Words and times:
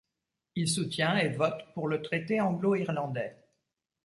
Il 0.55 0.67
soutient 0.67 1.15
et 1.17 1.29
vote 1.29 1.63
pour 1.75 1.87
le 1.87 2.01
Traité 2.01 2.41
anglo-irlandais. 2.41 3.37